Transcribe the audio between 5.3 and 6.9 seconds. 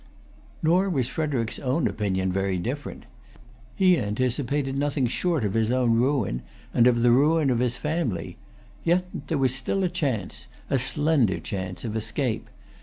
of his own ruin, and